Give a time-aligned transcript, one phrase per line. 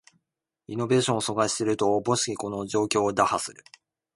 [0.65, 3.63] イノベーションを阻害していると思しきこの状況を打破する